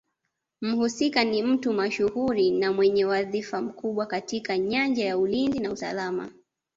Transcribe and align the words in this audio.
Mhusika 0.61 1.23
ni 1.23 1.43
mtu 1.43 1.73
mashuhuri 1.73 2.51
na 2.51 2.73
mwenye 2.73 3.05
wadhifa 3.05 3.61
mkubwa 3.61 4.05
katika 4.05 4.57
nyanja 4.57 5.05
ya 5.05 5.17
ulinzi 5.17 5.59
na 5.59 5.71
usalama 5.71 6.31